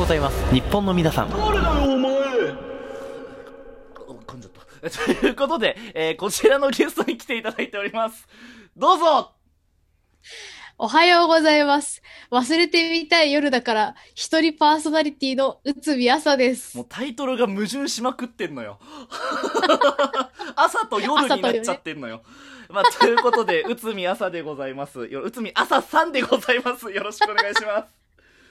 [0.00, 2.10] ございます日本の皆さん誰だよお前
[4.26, 4.90] 噛んじゃった。
[5.20, 8.26] ということで、えーこちらのゲストに来ていただいております。
[8.74, 9.32] どうぞ
[10.78, 12.00] おはようございます。
[12.30, 16.86] 忘れてみたい夜だから、一人パーソナリティの内海朝ですもう。
[16.88, 18.78] タイトルが矛盾しまくってんのよ。
[20.56, 22.22] 朝と夜になっちゃってんのよ。
[22.70, 25.06] まあ、ということで、内海朝でございます。
[25.08, 26.90] よ内海朝さんでございます。
[26.90, 27.86] よろしくお願いしま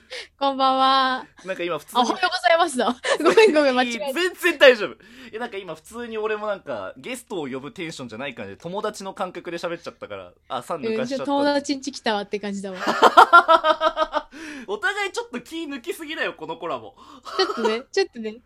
[0.40, 1.26] こんばんは。
[1.41, 1.48] す。
[1.48, 2.95] なんか今普通あおはようございますだ。
[3.23, 4.13] ごめんごめん、間違えた。
[4.13, 4.94] 全然大丈夫。
[4.94, 4.98] い
[5.34, 11.26] や、なんか今普通に俺もなんか、ゲストを呼ぶテンションじゃない感じで、友達の感覚で喋っちゃったから、あ、さん抜うん、かしちゃった。
[11.26, 12.77] 友達ん家来たわって感じだわ。
[12.80, 12.84] ち
[14.67, 16.88] お互いちょっと気抜きすぎだよ、このコラボ。
[16.88, 18.38] ょっとね、ちょっとね、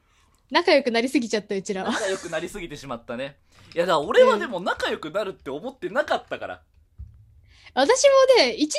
[0.51, 1.91] 仲良くなりすぎちゃった、うちらは。
[1.91, 3.37] 仲良くなりすぎてしまったね。
[3.73, 6.61] いや、だ俺はでも仲良くなるって思ってなかったから。
[7.73, 8.03] 私
[8.37, 8.69] もね、1年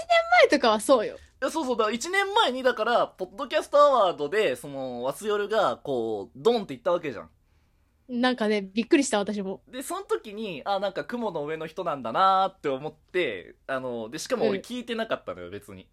[0.42, 1.18] 前とかはそうよ。
[1.44, 7.30] いや、そうそう、だから1年前に、だから、ポッドキャストアワードで、その、ワスヨルが、こう、ドンって言ったわけじゃん。
[8.08, 9.62] なんかね、びっくりした、私も。
[9.68, 15.86] で、その時に、あ、なんか雲の上の人なんだなーって思って、あの、で、しかも俺うん聞いてなかったのよ、別に。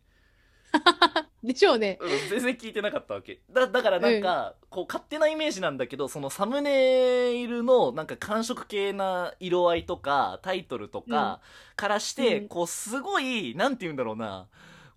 [1.44, 1.98] でしょうね。
[2.00, 3.42] うん、全然聞いてなかったわけ。
[3.50, 11.42] だ、だからなんか、こう、勝手なイメージなんだけど、そのサムネイルの、なんか感触系な色合いとか、タイトルとか、
[11.76, 14.48] からして、うんこう、すごい、なんて言うんだろうな、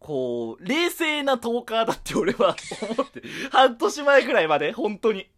[0.05, 2.55] こう、冷静なトーカーだって俺は
[2.95, 5.31] 思って、半年前ぐらいまで、本当に。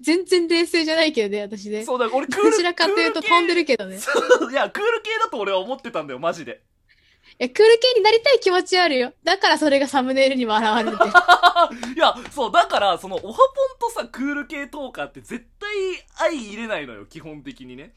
[0.00, 1.84] 全然冷静じゃないけどね、私ね。
[1.84, 3.96] そうだ、俺クール、どちらかというと飛んでるけどね。
[4.50, 6.62] いや、クール系だと俺は思ってたんだよ、マジで。
[7.38, 9.12] や、クール系になりたい気持ちはあるよ。
[9.22, 10.90] だからそれがサムネイルにも現れて。
[11.94, 13.38] いや、そう、だから、その、オハ
[13.78, 15.70] ポンとさ、クール系トーカーって絶対
[16.16, 17.94] 相入れないのよ、基本的にね。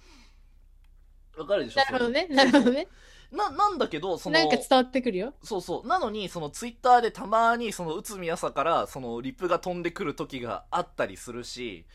[1.36, 2.28] わかるでしょなるほどね。
[2.30, 2.88] なるほどね。
[3.32, 5.34] な、なんだけど、その、なんか伝わってくるよ。
[5.42, 5.88] そうそう。
[5.88, 11.86] なのに、そのツイッターでたまに、その、内海朝から、その、リプが飛んでくる時があったりするし、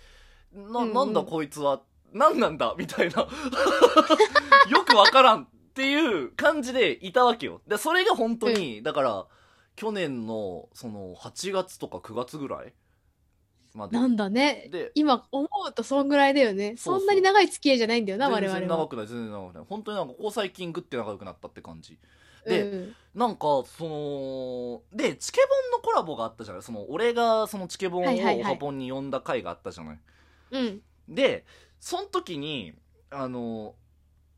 [0.53, 1.83] な、うんうんなんだこいつは、
[2.13, 3.29] なんなんだみたいな。
[4.71, 7.61] よくわからんっていう感じでいたわけよ。
[7.67, 9.27] で、それが本当に、だから、
[9.75, 12.73] 去年の、その、8月とか9月ぐらい
[13.77, 13.97] まで。
[13.97, 14.69] なんだね。
[14.73, 16.77] で、今思うとそんぐらいだよね。
[16.77, 18.79] そうそうそんなに長い付き合いじゃないんだよな、我全然々は。
[18.81, 19.65] 長くない、全然長くない。
[19.69, 21.99] 本当になんか、ここ最近グッて仲良くなったって感じ。
[22.47, 26.63] でうんなんか、その、で、チケボンのコラボがあったじゃない？
[26.63, 29.99] その、俺がそのチケボンをはいはいはいオハポンに呼んだ回があったじゃない、
[30.51, 30.81] うん。
[31.09, 31.45] で、
[31.81, 32.75] その時に、
[33.11, 33.75] あの、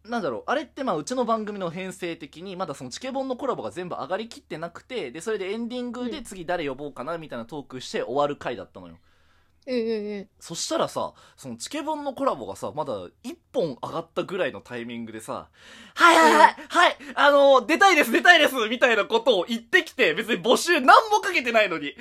[0.05, 8.97] なんだろう、あれってまあうちの番組の編成的に、まだそのチケボンのコラボが全部上がりきってなくて、で、それでエンディングでうん次誰呼ぼうかなみたいなトークして終わる回だったのよ。
[10.41, 13.11] そしたらさ、そのチケボンのコラボがさ、まだ1
[13.53, 15.49] 本上がったぐらいのタイミングでさ、
[15.95, 21.95] はいはいはい、はい、あの出たいです、出たいです、みたいなことを言ってきて、別に募集何もかけてないのに。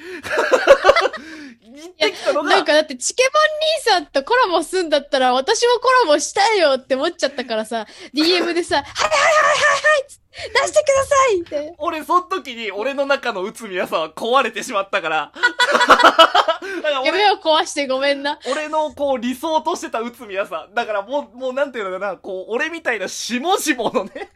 [1.73, 11.75] 言ってきたのが、なんかだって、チケボン兄さんとコラボすんだったら、私もコラボしたいよって思っちゃったからさ、DM でさ、 はいはいはいはいはい出してくださいって。
[11.79, 15.31] 俺その時に俺の中の内海さんは壊れてしまったから。
[15.33, 18.37] だから俺夢を壊してごめんな。
[18.49, 20.75] 俺のこう理想としてた内海さん。
[20.75, 24.29] だからもう、もうなんていうのかな、こう、俺みたいな下々のね。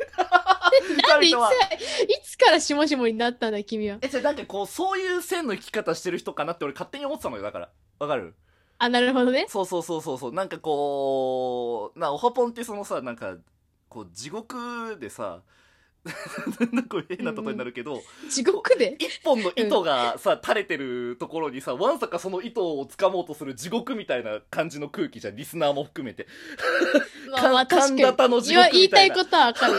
[1.08, 1.38] なんでいつい
[2.24, 3.98] つからしもしもになったんだ、君は？
[4.02, 7.70] え、じゃあなんかこう、そういう線の生き方してる人かなって俺勝手に思ってたのよ、だから。
[8.00, 8.34] わかる？
[8.78, 9.46] あ、なるほどね。
[9.48, 10.34] そうそうそうそうそう。
[10.34, 13.36] なんかこう、な、オハポンってそのさ、なんか、
[13.90, 15.42] こう、地獄でさ、
[16.72, 18.96] なんか変な例えになるけど、地獄で？
[19.00, 26.26] 一本の糸がさ、垂れてるところにさ、わんさかその糸を掴もうとする地獄みたいな感じの空気じゃん、リスナーも含めて。
[27.32, 27.90] まあまあ確か
[28.28, 28.42] に。
[28.42, 29.74] 地獄言いたみたいことはわかる。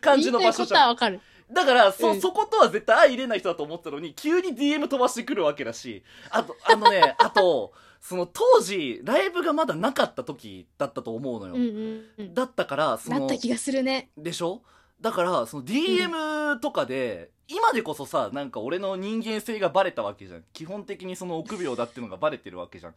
[0.00, 0.96] 感じの場所じゃん。
[0.96, 1.20] かる。
[1.50, 11.54] だから、そ、うんそことは絶対相入れない人だと思ってたのに、急に DM 飛ばしてくるわけだし、あと、あのね、 あと、その当時、ライブがまだなかった時だったと思うのよ。
[11.54, 12.34] うんうんうん。
[12.34, 14.10] だったから、その、なった気がするね。
[14.16, 14.62] でしょ？
[15.00, 20.44] だから、その DM とかで、今でこそさ、なんか俺の人間性がバレたわけじゃん。
[20.52, 22.94] 基本的にその臆病だっていうのがバレてるわけじゃん。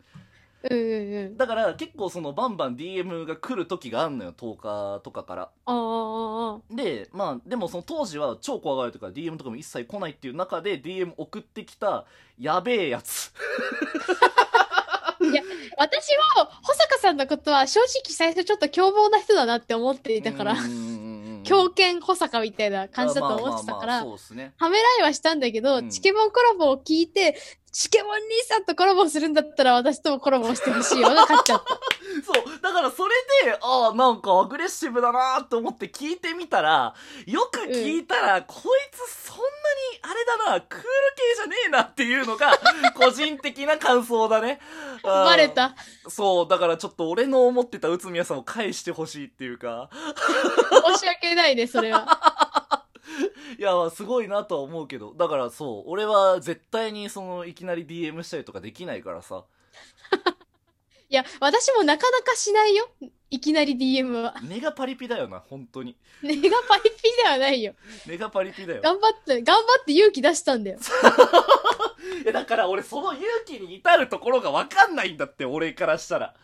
[0.69, 1.37] うん。
[1.37, 4.55] だから結構そのバンバン DM が来る時があんのよ、10
[4.97, 5.41] 日とかから。
[5.43, 5.73] ああ、
[6.55, 12.05] ああ、で、まあ、でもその当時は超怖がられてから DM とかも一切来ないっていう中で DM 送ってきた
[12.37, 13.31] やべえやつ。
[15.77, 20.55] 私も、保坂さんのことは正直最初ちょっと凶暴な人だなって思っていたから
[21.49, 24.05] 狂犬保坂みたいな感じだと思ってたから。
[24.05, 27.35] はめらいはしたんだけど、うんチケボンコラボを聞いて、
[27.71, 31.79] チケボン兄さんとコラボするんだったら私ともコラボしてほしいわが勝っちゃった。
[32.25, 32.61] そう。
[32.61, 33.13] だからそれ
[33.45, 36.93] で、ああ、なんかアグレッシブだなーって思って聞いてみたら、
[37.25, 38.61] よく聞いたら、こい
[38.91, 42.51] つそんなにあれだな、クール系じゃねえなっていうのが、
[42.95, 44.59] 個人的な感想だね。
[45.03, 45.75] バレた。
[46.07, 49.89] そう、だからちょっと俺の思ってた内海さんを返してほしいっていうか、
[50.95, 52.85] 申し訳ないね、それは。
[53.57, 59.43] いや、すごいなとは思うけど、だからそう、俺は絶対にその、いきなり DM したりとかできないからさ、
[61.09, 62.87] いや、私もなかなかしないよ。
[63.31, 64.35] いきなり DM は。
[64.43, 65.95] ネガパリピだよな、本当に。
[66.21, 66.89] ネガパリピ
[67.23, 67.73] ではないよ。
[68.05, 68.81] ネガパリピだよ。
[68.83, 70.77] 頑張って、頑張って勇気出したんだよ。
[72.23, 76.35] いや、だから俺その勇気に至るところがわかんないんだって、俺からしたら。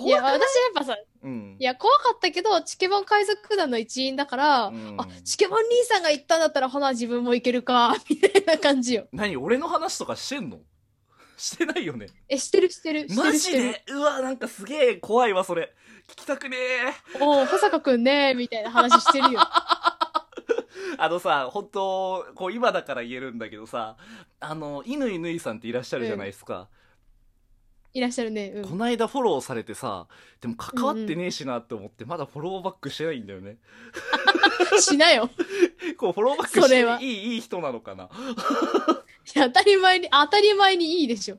[0.00, 0.40] いや、私やっ
[0.74, 1.64] ぱさ、うんい。
[1.64, 9.08] や、怖かったけど、チケボン海賊団の一員だから、うんあ、チケボン兄さんが言ったんだったら、ほな、自分もいけるか、みたいな感じよ。
[9.12, 10.60] 何俺の話とかしてんの？
[11.40, 12.08] してないよね。
[12.28, 13.06] え、してるしてる。
[13.16, 13.50] マジ。
[13.52, 13.82] で？
[13.88, 15.72] うわ、なんかすげえ怖いわ、それ。
[16.06, 16.92] 聞きたくねえ。
[17.18, 19.40] おう、保坂くんね、みたいな話してるよ。
[20.98, 23.96] あのさ、本当こう今だから言えるんだけどさ、
[24.38, 26.68] あの、犬犬いさんっていらっしゃるじゃないですか。
[27.94, 28.52] いらっしゃるね。
[28.56, 28.68] うん。
[28.68, 30.08] こないだフォローされてさ、
[30.42, 33.56] でも関わってねえしなって思って、まだフォローバックしてないんだよね。
[34.78, 35.30] しなよ。
[35.96, 38.10] こう、フォローバックしていい、いい人なのかな。
[39.34, 41.38] 当たり前に、当たり前にいいでしょ。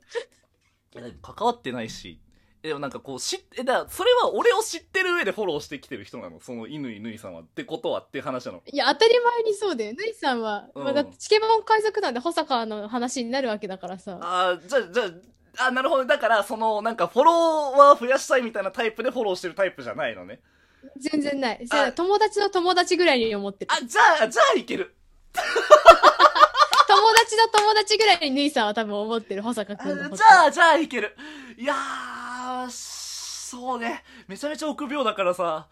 [1.22, 2.20] 関わってないし。
[2.64, 6.40] えでもなんかこう、し、え、だからそれは俺を知ってる上でフォローしてきてる人なの？
[6.40, 7.42] その犬犬いさんは。
[7.42, 8.02] ってことは？
[8.02, 8.62] って話なの？
[8.72, 9.94] いや、当たり前にそうだよ。
[9.94, 14.20] ぬいさんは、うんまあ、だってチケボン海賊団で保坂の話になるわけだからさ。
[14.22, 15.04] ああ、じゃあ、じゃ
[15.58, 16.06] あ、あなるほど。
[16.06, 20.40] だから、その、なんか、フォロワー増やしたいみたいなタイプでフォローしてるタイプじゃないのね？
[20.98, 21.66] 全然ない。
[21.66, 23.72] じゃあ、友達の友達ぐらいに思ってる。
[23.74, 24.96] あ、じゃあ、じゃあいける。
[27.02, 30.16] 友達の友達ぐらいにぬいさんは多分思ってる、保坂あくんのこと。
[30.18, 31.16] じゃあ、じゃあいける。
[31.58, 34.04] いやー、そうね。
[34.28, 35.68] めちゃめちゃ臆病だからさ、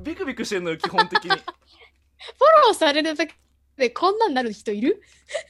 [0.00, 1.30] ビクビクしてんのよ、基本的に。
[1.30, 1.40] フォ
[2.66, 3.34] ローされるだけ
[3.76, 5.00] でこんなんなる人いる？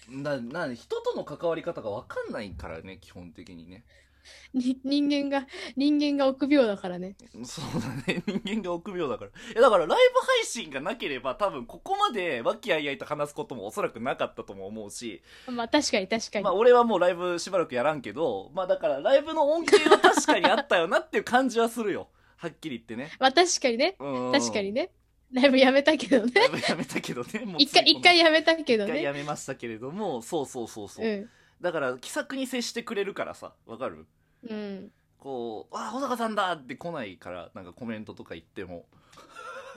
[0.08, 3.84] な、な、人との関わり方がわかんないからね、基本的にね。
[4.54, 5.46] に人間が、
[5.76, 7.16] 人間が臆病だからね。
[7.44, 8.22] そうだね。
[8.44, 9.30] 人間が臆病だから。
[9.30, 16.44] いや、だからライブ配信がなければ多分ここまで和気あいあいと話すこともおそらくなかったとも思うし、まあ確かに確かに。
[16.44, 22.08] まあ俺はもうライブしばらくやらんけど、まあだからライブの恩恵は確かにあったよなっていう感じはするよ。
[22.36, 23.10] はっきり言ってね。
[23.18, 23.96] まあ確かにね。
[23.98, 24.72] うん確かに。
[24.72, 24.90] ね。
[25.32, 26.32] ライブやめたけどね。
[26.34, 27.28] ライブやめたけどね。
[27.58, 29.18] 一回、一回やめたけど一回やね。
[29.20, 31.06] めましたけれども、そうそうそうそう。
[31.06, 31.30] うん。
[31.60, 34.06] だから気さくに接してくれるからさ、わかる？
[34.48, 34.90] うん。
[35.18, 38.84] こう、あ、小坂さんだって来ないから、なんかコメントとか言っても。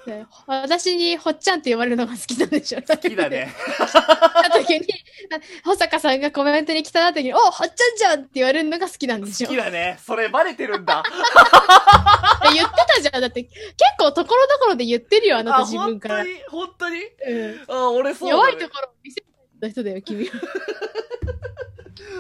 [0.08, 2.82] ね私にほっちゃんって呼ばれるのが好きなんでしょ？
[2.82, 3.30] 好きだ。
[3.30, 3.54] ね。
[3.78, 4.88] た時に、
[5.34, 9.48] あ保坂さんがコメントに来た時に、おほっちゃんじゃんって言われるのが好きなんでしょ？
[9.48, 9.98] 好きだね。
[10.02, 11.04] それバレてるんだ。
[12.50, 13.22] え言ってたじゃん。
[13.22, 13.54] だって、結
[14.00, 16.24] 構ところどころで言ってるよ、あなた自分から。
[16.24, 16.40] 本当に？
[16.50, 17.02] 本当に？
[17.68, 17.76] うん。
[17.76, 18.40] あ、俺そうだ、ね。
[18.42, 19.22] 弱いところを見せ
[19.62, 20.32] た人だよ、君は。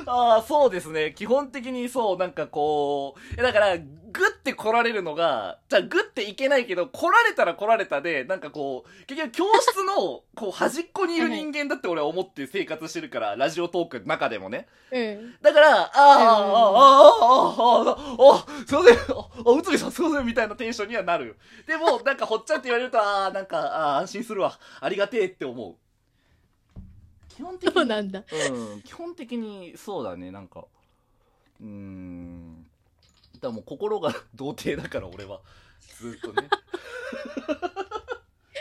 [0.05, 1.13] ああ、そうですね。
[1.15, 14.67] 基本的にそう、なんかこう、えだから、グッて来られるのが、じゃあグッていけないけど、来られたら来られたで、なんかこう、結局教室の、こう、端っこにいる人間だって俺は思って生活してるから、ラジオトークの中でもね。
[14.91, 15.35] うん。
[15.41, 16.89] だから、ああ、ああ、あ
[17.37, 21.33] あ、ああ、ああ、すいません、あ、あ内海さんすいません、みたいなテンションにはなるよ。
[21.67, 24.57] でも、なんか、ほっちゃんって言われると、ああ、なんか、ああ、安心するわ。
[24.81, 25.75] ありがてえって思う。
[27.39, 27.73] 基本的に。
[27.73, 28.23] そうなんだ。
[28.51, 30.65] うん、基本的にそうだね、なんか。
[31.61, 32.65] うーん。
[33.39, 35.39] だもう心が童貞だから、俺は。
[35.97, 36.49] ずっとね。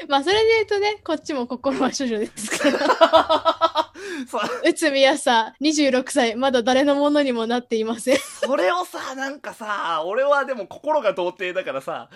[0.08, 2.78] まあ、それで言うとね、こっちも心は処女ですから。
[4.26, 8.18] さ、内海はさ、26歳、まだ誰のものにもなっていません。
[8.18, 12.08] それをさ、なんかさ、俺はでも心が童貞だからさ、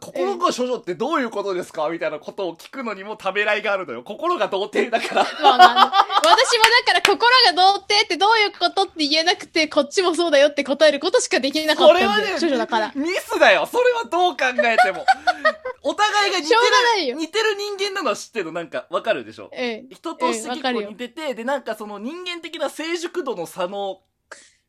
[0.00, 1.88] 心が処女ってどういうことですか？
[1.90, 4.02] みたいなことを聞くのにもためらいがあるのよ。
[4.02, 5.22] 心が童貞だから。
[5.42, 11.96] まあまあ、私もだから心が童貞ってどういうことって言えなくて、こっちもそうだよって答えることしかできなかったん。
[11.96, 12.92] これはね、処女だから。
[12.94, 13.66] ミスだよ。
[13.66, 15.04] それはどう考えても。
[15.82, 18.52] お互いが似てる、よ似てる人間なのは知ってるの？
[18.52, 19.50] なんか、わかるでしょ？
[19.52, 19.94] ええ。
[19.94, 24.00] 人として結構似てて、で、なんかその人間的な成熟度の差の、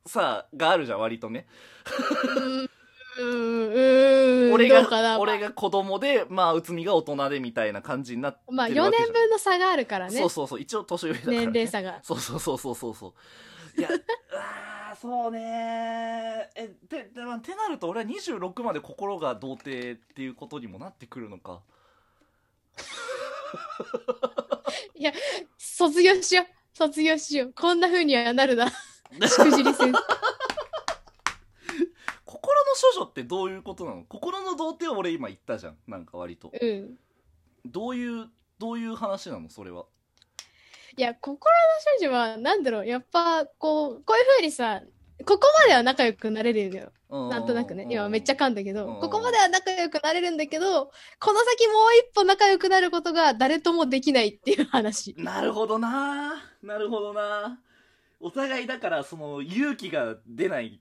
[0.06, 1.48] さ、があるじゃん、割とね。
[3.20, 5.14] うーん、うーん、俺どうかな。
[5.14, 8.88] が、俺が子供で、まあ、内海が大人でみたいな感じになってるまあ、わけじゃん。
[8.88, 10.30] 4年分の差があるからねそう。
[10.30, 11.38] そうそう、一応年上だから、ね。
[11.46, 12.00] 年齢差が。
[12.04, 13.14] そうそうそうそうそうそ
[13.78, 13.80] う。
[13.80, 13.90] いや、
[14.34, 21.62] あーそうねえ、で、で、まあ、ってなると俺は26まで心が童貞っていうことにもなってくるのか。
[25.58, 26.46] 卒業しよう。
[26.78, 27.54] 卒業しよう。
[27.54, 28.70] こんな風にはなるな。
[29.28, 30.49] しくじり先生。
[32.42, 34.04] 心の処女ってどういうことなの？
[34.08, 35.78] 心の童貞は俺今言ったじゃん。
[35.88, 36.52] なんか割と。
[36.60, 36.98] うん。
[37.66, 38.28] どういう、
[38.58, 39.50] どういう話なの？
[39.50, 39.86] それは。
[40.98, 41.50] いや、心の
[42.00, 44.82] 少女は、なんだろう、やっぱ、こう、こういう風にさ、
[45.26, 46.92] ここまでは仲良くなれるのよ。
[47.30, 47.88] なんとなくね。
[47.90, 51.76] 今めっちゃ噛んだけど、うんここまでは仲良くなれるんだけど、この先もう
[52.10, 55.16] 一歩仲良くなることが誰ともできないっていう話。
[55.18, 57.60] なるほどななるほどな
[58.20, 60.80] お互いだから、その、勇気が出ない。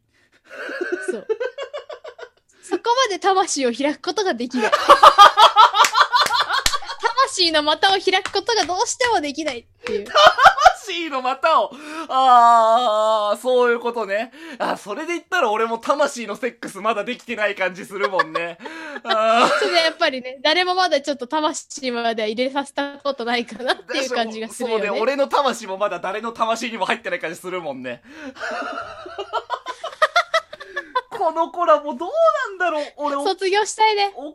[1.10, 1.26] そう。
[2.68, 4.72] そこまで魂を開くことができない。
[7.28, 10.06] 魂の股を開くことがどうしてもできないっていう。
[10.86, 11.70] 魂の股を、
[12.08, 14.32] あー、そういうことね。
[14.58, 18.58] あ、それで言ったら俺も魂のセックスまだできてない感じするもんね。
[19.04, 24.86] あそれでやっぱりね、誰もまだちょっと魂までは入れさせたことないかなっていう感じがするよね。
[24.86, 28.02] そうね、俺の魂もまだ誰の魂にも入ってない感じするもんね。
[31.18, 32.10] このコラボどう
[32.50, 34.12] なんだろう俺、卒業したいね。
[34.24, 34.34] れる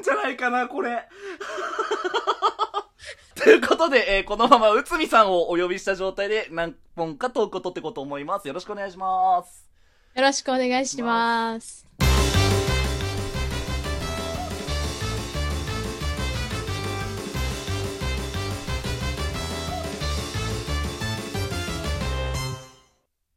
[0.00, 1.08] んじゃないかな、これ。
[3.34, 8.46] ということで、えーこのまま内海さんをお呼びした状態で何本かトークを取っていこうと思います。
[8.46, 9.68] よろしくお願いします。
[10.14, 11.84] よろしくお願いします。